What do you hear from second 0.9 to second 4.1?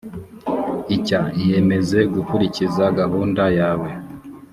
icya iyemeze gukurikiza gahunda yawe